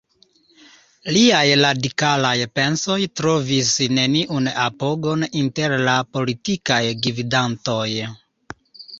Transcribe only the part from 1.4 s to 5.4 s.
radikalaj pensoj trovis neniun apogon